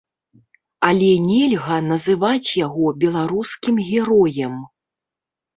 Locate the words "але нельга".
0.87-1.77